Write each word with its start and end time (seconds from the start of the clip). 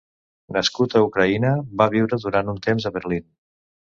Nascut 0.55 0.95
a 0.99 1.01
Ucraïna, 1.07 1.51
va 1.83 1.87
viure 1.95 2.21
durant 2.25 2.51
un 2.57 2.59
temps 2.69 2.87
a 2.91 2.95
Berlín. 2.99 3.29